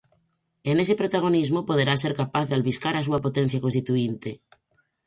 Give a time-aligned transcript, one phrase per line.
[0.69, 4.29] E nese protagonismo poderá ser capaz de albiscar a súa potencia constituínte.